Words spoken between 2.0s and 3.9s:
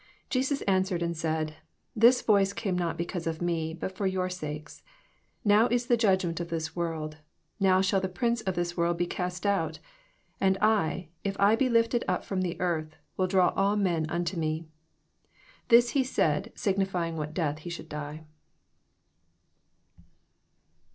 voice came not because of me,